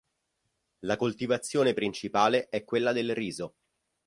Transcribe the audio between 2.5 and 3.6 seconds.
quella del riso.